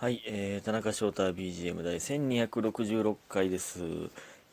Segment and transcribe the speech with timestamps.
[0.00, 3.80] はい、えー、田中翔太 BGM 第1266回です。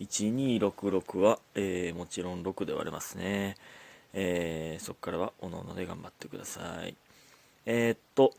[0.02, 3.56] 1266は、えー、もちろん6で割れますね。
[4.14, 6.94] えー、そこからはおのおので頑張ってください。
[7.66, 8.34] えー、っと、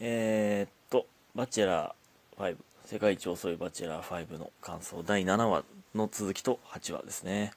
[0.00, 2.56] えー、っと、バチェラー5、
[2.86, 5.62] 世界一遅いバチェラー5の感想第7話
[5.94, 7.52] の続きと8話ですね。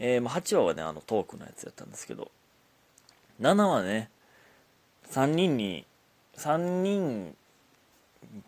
[0.00, 2.32] えー、まあ、8話はね、あのトークのやつやったんですけど、
[3.40, 4.10] 7話ね、
[5.12, 5.86] 3人に、
[6.36, 7.36] 3人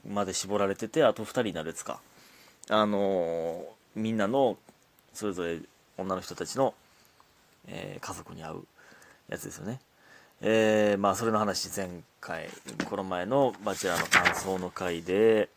[0.09, 2.01] まで絞られててあと2人になるやつか。
[2.69, 4.59] あのーみんなの
[5.15, 5.59] それぞれ
[5.97, 6.75] 女の人たちの、
[7.67, 8.57] えー家族に会う
[9.29, 9.81] やつですよね。
[10.43, 11.89] えーまあそれの話前
[12.21, 12.49] 回
[12.91, 15.49] この前の「バチェラー」の感想の回で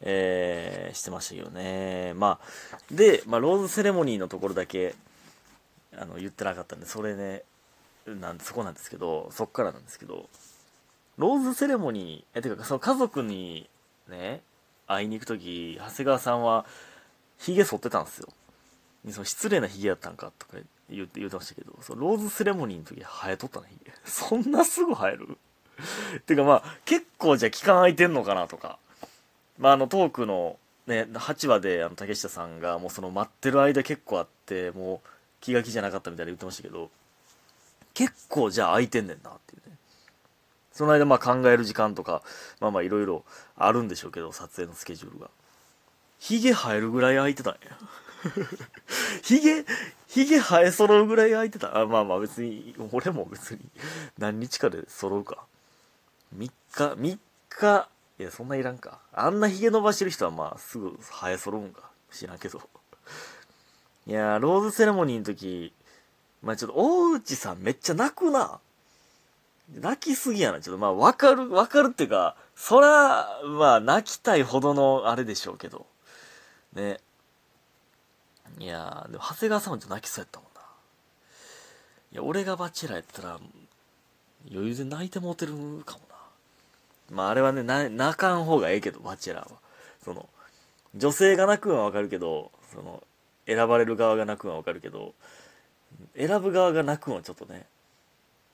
[0.00, 2.12] えーしてましたけどね。
[2.14, 4.94] まあで、まあ、ローズセレモニーのところだけ
[5.96, 7.42] あの言ってなかったんでそれね
[8.06, 10.28] なんそこなんですけどそっからなんですけど
[11.22, 13.70] ローズセレモニー、え、てか、その家族に
[14.08, 14.40] ね、
[14.88, 16.66] 会いに行くとき、長谷川さんは、
[17.38, 18.28] 髭剃ってたんですよ。
[19.10, 20.56] その失礼な髭やったんかとか
[20.90, 23.92] 言って言ってましたけど、そのローズセレモニーの時生えとったね、髭。
[24.04, 25.38] そんなすぐ生える？
[26.26, 28.80] てかまあ、結構じゃあ期間空いてんのかなとか。
[29.58, 35.08] まああのトークのね、8話であの竹下さんがもうその待ってる間結構あって、もう
[35.40, 36.90] 気が気じゃなかったみたいに言ってましたけど、
[37.94, 39.76] 結構じゃあ空いてんねんなっていうね。
[40.72, 42.22] その間まあ考える時間とか、
[42.60, 43.24] まあまあいろいろ
[43.56, 45.30] あるんでしょうけど、撮影のスケジュールが。
[46.18, 47.60] ヒゲ生えるぐらい空いてたんや。
[49.22, 49.64] ヒゲ、
[50.06, 51.76] ヒゲ生え揃うぐらい空いてた。
[51.78, 53.60] あまあまあ別に、俺も別に
[54.18, 55.44] 何日かで揃うか。
[56.36, 56.52] 3日、
[56.94, 59.00] 3日、いやそんないらんか。
[59.12, 61.90] あんなヒゲ伸ばしてる人はまあすぐ生え揃うんか。
[62.10, 62.62] 知らんけど。
[64.06, 65.72] いや、ローズセレモニーの時、
[66.42, 68.60] まあちょっと大内さんめっちゃ泣くな。
[69.74, 70.60] 泣きすぎやな。
[70.60, 75.86] ちょっとまあわかる、わかるっていうか、そら、まあ泣きたいほどのあれでしょうけど。
[76.74, 77.00] ね。
[78.58, 80.60] いやー、でも長谷川さんもちょっと泣きそうやったもんな。
[82.12, 83.40] いや、俺がバチェラーやったら、
[84.50, 85.54] 余裕で泣いてもうてる
[85.84, 86.16] かもな。
[87.10, 89.58] まああれはね、泣かん方がええけど、バチェラーは。
[90.04, 90.28] その、
[90.94, 93.02] 女性が泣くんはわかるけど、その、
[93.46, 95.14] 選ばれる側が泣くんはわかるけど、
[96.16, 97.66] 選ぶ側が泣くんはちょっとね、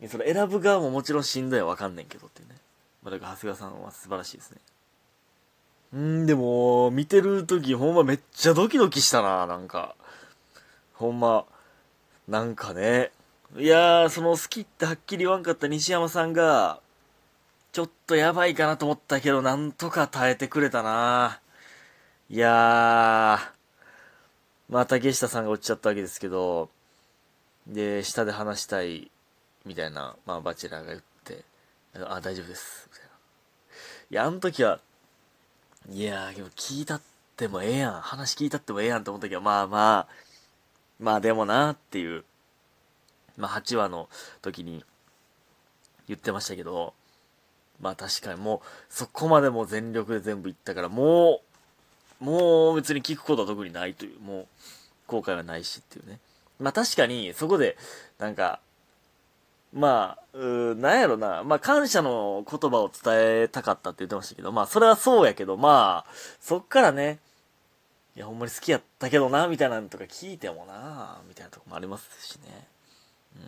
[0.07, 2.55] それ選ぶ側ももちろんしんどいはわかんねんけどっていうね。
[3.03, 4.59] まあ、だから長谷川さんは素晴らしいですね。
[5.95, 9.97] うんでも、見てる時ほんまめっちゃドキドキしたな、なんか。
[10.95, 11.47] ほんま、
[12.29, 13.11] なんかね。
[13.57, 16.81] いやー、その好きってはっきり言わんかった西山さんが、
[17.73, 21.41] ちょっとやばいかなと思ったけど、なんとか耐えてくれたな。
[22.29, 23.59] いやー、
[24.69, 26.69] まあ竹下さんが落ちちゃったわけですけど、
[27.67, 29.11] で、下で話したい
[29.69, 31.45] みたいな、まあ、バチェラーが言って、
[31.95, 33.11] あ、大丈夫です、みたいな。
[34.11, 34.81] いや、あの時は、
[35.91, 37.01] いやー、でも聞いたっ
[37.37, 40.09] てもええやん、話聞いたってもええやんって思ったけど、まあまあ、
[40.99, 42.25] まあでもなっていう、
[43.37, 44.09] まあ8話の
[44.41, 44.83] 時に
[46.09, 46.95] 言ってましたけど、
[47.81, 51.43] まあ確かにもう、そこまでも全力で全部言ったから、も
[52.21, 54.47] う、もう別に聞くことは特にないという、もう、
[55.07, 56.19] 後悔はないしっていうね。
[56.59, 57.77] まあ確かに、そこで、
[58.19, 58.61] なんか、
[59.73, 61.43] まあ、うーなんやろな。
[61.45, 67.19] まあ、感謝の言葉を伝えたかったって言ってましたけど、まあ、それはそうやけど、まあ、そっからね、
[68.17, 72.67] いや、ほんまに好きやったけどな、みたいなのとか聞いてもな、みたいなとこもありますしね。
[73.37, 73.43] うん。
[73.43, 73.45] い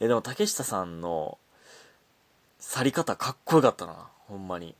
[0.00, 1.38] や、でも、竹下さんの、
[2.58, 4.74] 去り方かっこよかったな、ほんまに。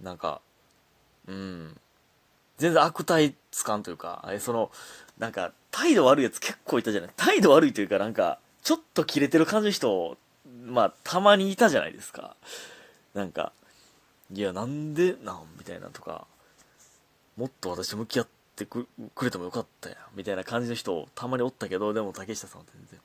[0.00, 0.40] なんか、
[1.26, 1.80] うん。
[2.58, 4.70] 全然悪態つかんというか、え、その、
[5.18, 10.16] なんか、態度悪いやつ結構いたじゃない態度悪いというか、なんか、ちょっとキレてる感じの人、
[10.64, 12.34] まあ、たまにいたじゃないですか。
[13.12, 13.52] なんか、
[14.32, 16.26] いや、なんでなんみたいなとか、
[17.36, 18.88] もっと私と向き合ってく
[19.22, 19.98] れてもよかったやん。
[20.16, 23.00] みたいな感じの人、たまにおったけど、でも竹下さんは全然、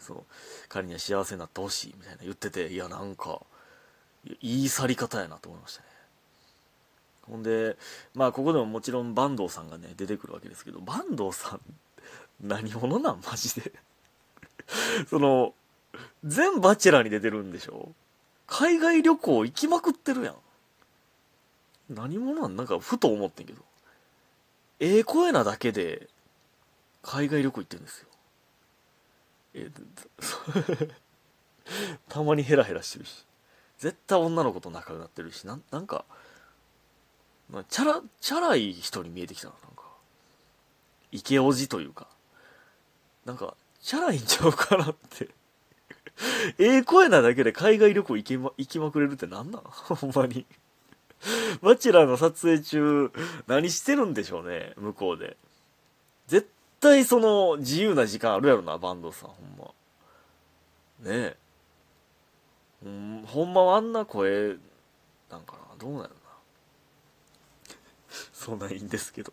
[0.00, 0.24] その、
[0.68, 3.40] 彼には幸せになってほしい、みたいな言ってて、いや、なんか、
[4.24, 5.88] いやいい去り方やなと思いましたね。
[7.22, 7.76] ほんで、
[8.14, 11.60] まあ、ここでももちろん坂東さんがね、出てくるわけですけど、坂東さん、
[12.40, 13.20] 何者なん？
[13.24, 13.72] マジで。
[15.08, 15.54] その、
[16.24, 17.92] 全バチェラーに出てるんでしょ？
[18.46, 20.36] 海外旅行行きまくってるやん。
[21.88, 23.62] 何者なんなんか、ふと思ってんけど。
[24.80, 26.08] ええ声なだけで、
[27.02, 28.08] 海外旅行行ってるんですよ。
[29.54, 29.70] え、
[32.08, 33.24] たまにヘラヘラしてるし。
[33.78, 36.04] 絶対女の子と仲良くなってるし、なん、なんか、
[37.48, 39.84] まあ、チャラ、チャラい人に見えてきたな、なんか。
[41.12, 42.06] イケオジというか。
[43.24, 45.28] なんか、チャラいんちゃうかなって。
[46.58, 49.62] ええ声なだけで海外旅行行けま、行きまくれるってなんなん？
[49.64, 50.46] ほんまに。
[51.62, 53.10] バチェラーの撮影中、
[53.46, 55.36] 何してるんでしょうね、向こうで。
[56.26, 56.48] 絶
[56.80, 61.10] 対その、自由な時間あるやろな、バンドさん、ほんま。
[61.10, 61.36] ねえ。
[62.84, 64.56] うん、ほんまはあんな声、
[65.30, 66.20] なんかな、どうなんやろな。
[68.32, 69.32] そんないいんですけど。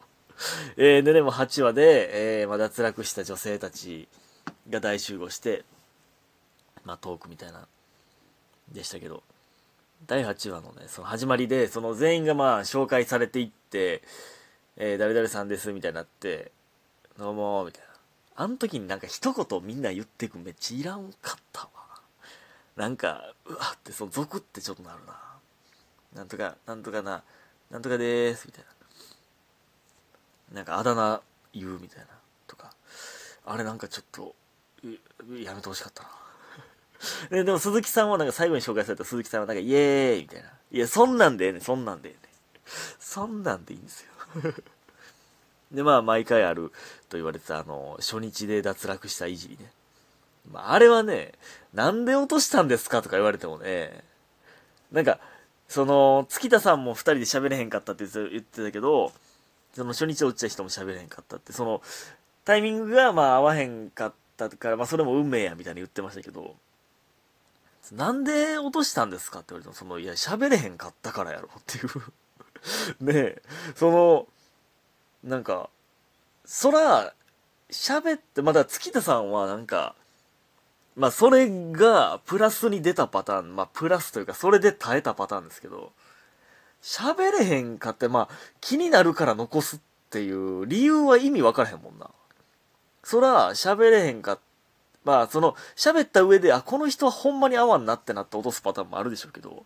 [0.76, 4.08] えー、で、でも8話で、えー、まあ、脱落した女性たち
[4.70, 5.64] が大集合して、
[6.84, 7.68] まあ、トークみたいな、
[8.72, 9.24] でしたけど、
[10.06, 14.02] 第8話のね、その始まりで、その全員がまあ、紹介されていって、
[14.76, 16.52] えー、誰々さんです、みたいになって、
[17.18, 17.88] どうも、みたいな。
[18.36, 21.70] あの時になんか一言みんな言ってくめっちゃいらんかったわ。
[22.76, 25.20] なんか、うわって、その、ゾクってちょっとなるな。
[26.14, 27.24] なんとか、なんとかな、
[27.72, 28.66] なんとかでーす、みたい
[30.52, 30.56] な。
[30.58, 31.22] なんか、あだ名
[31.54, 32.08] 言うみたいな。
[32.46, 32.72] とか。
[33.46, 34.36] あれなんかちょっと、
[35.44, 36.10] やめてほしかったな。
[37.30, 40.50] ででも鈴木さんはなんか最後に紹介された鈴木さんはなんかイエーイみたいな。
[40.72, 42.32] いや、そんなんでええねそんなんでええね
[43.00, 44.12] そんなんでいいんですよ。
[45.72, 46.72] で、まあ、毎回ある
[47.10, 49.72] と言われてた、あの、初日で脱落したいじりね。
[50.52, 51.34] まあ、あれはね、
[51.74, 54.04] なんで落としたんですかとか言われてもね、
[54.92, 55.20] なんか、
[55.68, 59.12] その、月田さんも二人で喋れへんかったって言ってたけど、
[59.76, 61.82] その初日落ちた人も喋れへんかったって、その、
[62.46, 64.14] タイミングがまあ合わへんかっ
[64.46, 66.56] ったから、まあそれも運命やみたいに言ってましたけど、
[67.92, 71.88] なんで落としたんですかって言われても、その、いや、喋れへんかったからやろっていう。
[73.00, 73.42] ねえ、
[73.76, 74.28] その、
[75.24, 75.70] なんか、
[76.46, 77.14] そら、
[77.70, 79.96] 喋って、まだ月田さんはなんか、
[80.96, 85.92] まあそれがプラスに出たパターン、まあプラスというかそれで耐えたパターンですけど、
[86.82, 88.30] 喋れへんかって、まあ
[88.62, 89.80] 気になるから残すっ
[90.10, 92.10] ていう理由は意味わからへんもんな。
[93.08, 94.38] そら、喋れへんか
[95.06, 99.66] まあ、その、喋った上で、あ、この人はほんまに合わんなってなって落とすパターンもあるでしょうけど、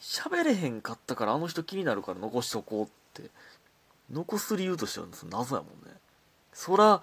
[0.00, 3.30] 喋れへんかったからあの人気になるから残しとこうって、
[4.10, 5.94] 残す理由としては謎やもんね。
[6.52, 7.00] そら、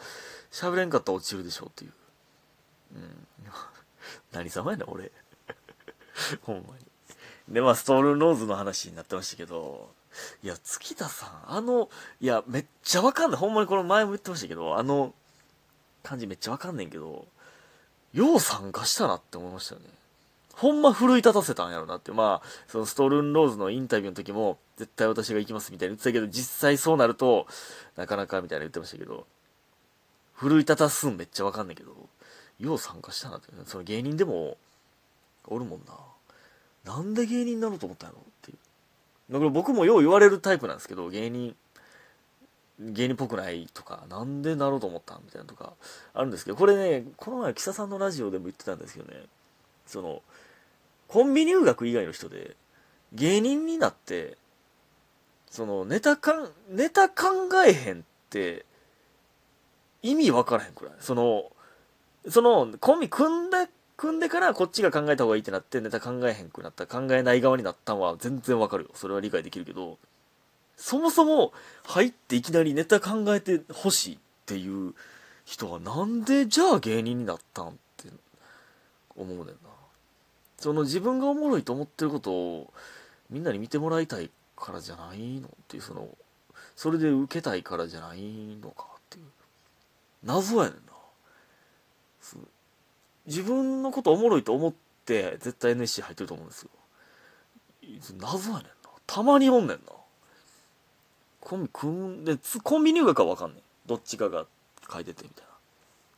[0.52, 1.94] 喋れんかったら落ちるでしょうっていう。
[2.96, 3.28] うん。
[4.34, 5.10] 何様やねん、俺。
[6.44, 6.86] ほんまに。
[7.48, 9.90] で、まあ、ストールンローズの話になってましたけど、
[10.44, 13.40] いや、月田さん、あの、いや、めっちゃわかんない。
[13.40, 15.13] ほんまにこの前も言ってましたけど、あの、
[16.06, 17.28] 感じめっちゃわかんねんけど、
[18.13, 19.88] よう参加したなって思いましたよね。
[20.54, 22.13] ほんま奮い立たせたんやろなって。
[22.13, 27.48] まあ、そのストールンローズのインタビューの時も、絶対私が行きますみたいに言ってたけど、実際そうなると、
[27.98, 29.28] なかなかみたいな言ってましたけど、
[30.34, 31.92] 奮い立たすんめっちゃわかんないけど、
[32.60, 33.48] よう参加したなって。
[33.66, 34.57] その芸人でも、
[35.48, 35.94] おるもんな。
[36.86, 38.57] なんで芸人になろうと思ったんやろっていう。
[39.34, 41.56] だから僕もよう言われるタイプなんですけど、芸人、
[42.80, 45.74] 芸人っぽくないとか、なんでなろうと思ったみたいなとか、
[46.13, 49.24] あるんですけど、これね、この前、木佐さんのラジオでも言ってたんですけどね、
[49.86, 50.22] その、
[51.07, 52.56] コンビニ入学以外の人で、
[53.13, 54.38] 芸人になって、
[55.50, 57.25] その、ネタかん、ネタ考
[57.66, 58.66] えへんって、
[60.01, 60.94] 意味わからへんくらい。
[61.00, 61.51] その、
[62.30, 68.89] その、コンビ組んで、組んでからこっちが考えた方がいいってなってネタ考えへんくなった、考えない側になったんは全然わかるよ。
[68.95, 69.98] それは理解できるけど、
[70.77, 71.54] そもそも
[71.86, 74.94] 入っていきなりネタ考えてほしいっていう
[75.45, 78.10] 人はなんでじゃあ芸人になったんって
[79.16, 79.54] 思うねんな。
[80.57, 82.74] その自分がおもろいと思ってることを
[83.30, 86.07] みんなに見てもらいたいからじゃないのっていうその
[86.76, 88.19] それで受けたいからじゃない
[88.61, 89.26] のかっていう
[90.23, 90.95] 謎やねんな
[93.28, 94.73] 自分のことおもろいと思っ
[95.06, 96.69] て絶対 NSC 入ってると思うんですよ
[98.19, 98.69] 謎やねんな。
[99.06, 99.78] たまにおんねんな。
[101.45, 103.61] コンビ組んで、コンビ入学はわかんねん。
[103.85, 104.47] どっちかが
[104.92, 105.45] 書いててみたい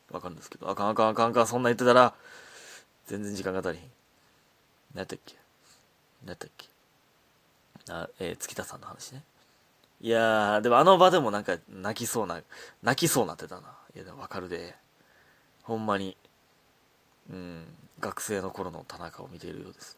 [0.09, 0.15] な。
[0.15, 2.13] わかるんですけど、あかんあかんあかんあかん、そんな言ってたら、
[3.07, 3.89] 全然時間が足りひん。
[4.95, 5.35] 何やったっけ？
[6.23, 6.67] 何やったっけ？
[7.89, 9.21] あ、えー、月田さんの話ね。
[9.99, 12.41] いやー、でもあの場でもなんか泣きそうな、
[12.81, 13.63] 泣きそうなってたな。
[13.95, 14.75] いや、でもわかるで。
[15.63, 16.15] ほんまに、
[17.29, 17.65] うん、
[17.99, 19.97] 学生の頃の田中を見ているようです。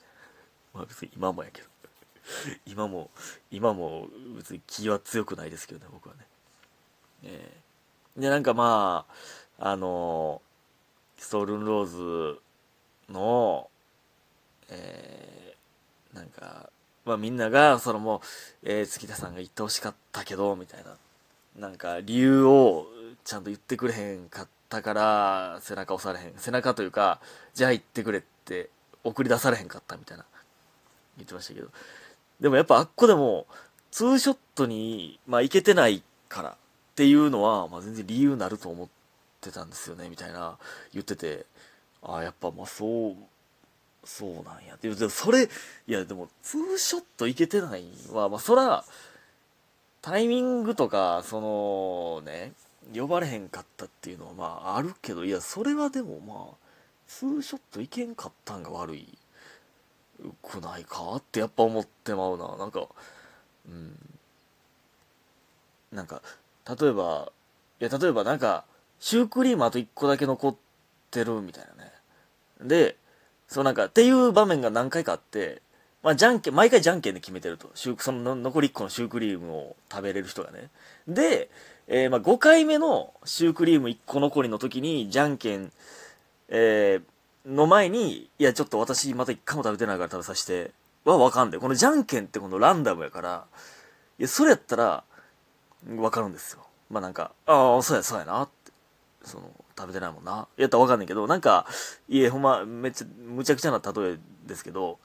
[0.74, 1.67] まあ別に今もやけど。
[2.65, 3.09] 今も、
[3.51, 6.25] 今も別に気は強くないですけどね、僕はね。
[7.23, 9.05] えー、で、なんかま
[9.57, 10.41] あ、あの
[11.17, 12.39] ストールンローズ
[13.09, 13.69] の、
[14.69, 16.69] えー、なんか、
[17.05, 18.19] まあみんなが、そのもう、
[18.63, 20.95] えー、月田さんが言ってほしかったけど、みたいな、
[21.57, 22.88] なんか理由を
[23.25, 26.33] ちゃんと言ってくれへんかったから、背中押されへん。
[26.38, 27.19] 背中というか、
[27.53, 28.69] じゃあ言ってくれって
[29.03, 30.25] 送り出されへんかったみたいな、
[31.17, 31.67] 言ってましたけど、
[32.39, 33.48] でもやっぱあっこでも、
[33.91, 36.55] ツーショットに、まあ、いけてないからっ
[36.96, 38.88] ていうのは、まあ、全然理由になると思っ
[39.41, 40.58] てたんですよね、みたいな
[40.93, 41.46] 言ってて、
[42.01, 43.15] ああ、やっぱまあそう
[44.10, 44.75] そうなんや。
[44.75, 45.48] ってでもそれい
[45.91, 48.84] やでもツーショットいけてないはまあそら
[50.01, 52.53] タイミングとかそのね
[52.96, 56.55] 呼ばれへんかったっていうのはまああるけどいやそれはでもまあ
[57.08, 59.17] ツーショットいけんかったんが悪い
[60.43, 62.88] くないかってやっぱ思ってまうななんか
[63.67, 63.95] うん
[65.91, 66.21] なんか
[66.79, 67.31] 例えば
[67.79, 68.65] いや例えばなんか
[68.99, 70.55] シュークリームあと1個だけ残っ
[71.11, 71.91] てるみたいなね
[72.61, 72.95] で
[73.47, 75.61] そうなんかっていう場面が何回かあって
[76.01, 77.69] まあ、じゃんけん、毎回じゃんけんで決めてると。
[77.75, 80.69] シューその残り1個のシュークリームを食べれる人がね。
[81.07, 81.49] で、
[81.88, 85.71] えー、まあ、5回目のシュークリーム1個残りの時に、じゃんけん、
[86.47, 87.01] えー、
[87.46, 90.72] の前に、いや、ちょっと私また1回も食べてないから食べさせて、
[91.05, 91.60] はわかんない。
[91.60, 93.46] このじゃんけんってこのランダムやから、
[94.17, 95.03] いや、それやったら、
[95.98, 96.65] わかるんですよ。
[96.89, 98.72] まあ、なんか、ああ、そうや、そうやなって。
[99.24, 100.48] その、食べてないもんな。
[100.58, 101.65] やったらわかんないけど、なんか、
[102.10, 105.00] いえ、ほんま、めっちゃ、むちゃくちゃな例えですけど、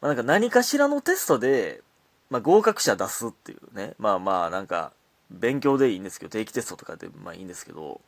[0.00, 1.82] まあ、なんか何かしらのテストで、
[2.30, 3.94] まあ、合格者出すっていうね。
[3.98, 4.92] まあまあ、なんか、
[5.30, 8.00] 勉強でいいんですけど、定期テストとかでまあいいんですけど、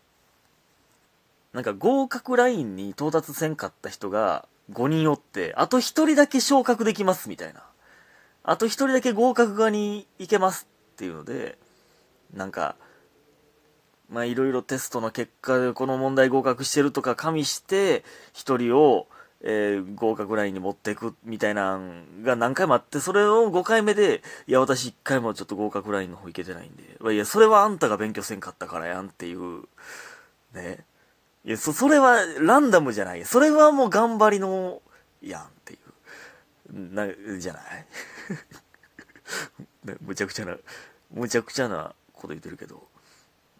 [1.52, 7.62] なんか合格ラインに到達せんかった人が5人おって、あと1人だけ昇格できますみたいな。
[8.42, 11.58] あと1人だけ合格側に行けますっていうので、
[12.34, 12.76] なんか、
[14.08, 18.04] まあいろいろテストの結果でこの問題合格してるとか加味して、
[18.34, 19.06] 1人を
[19.42, 29.62] えー、合格ラインに持っていくみたいなんが何回もあって、それを5回目で、いや、私1回もちょっと合格ラインの方いけてないんで、いや、それはあんたが勉強せんかったからやんっていう、
[30.52, 30.84] ね。
[31.44, 33.24] いや、そ、それはランダムじゃない。
[33.24, 34.82] それはもう頑張りの、
[35.22, 36.94] やんっていう。
[36.94, 37.06] な、
[37.38, 37.86] じゃない？
[40.02, 40.56] むちゃくちゃな、
[41.10, 42.86] むちゃくちゃなこと言ってるけど。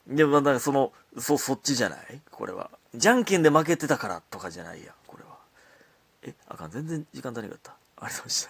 [0.07, 2.21] でも、だかその、そ、そっちじゃない？
[2.31, 2.71] これは。
[2.95, 4.95] じゃんけんで負けてたからとかじゃないやん。
[5.07, 5.39] これは
[6.23, 7.73] え、あかん、全然時間足りなかった。
[7.73, 8.49] ありがとうございました。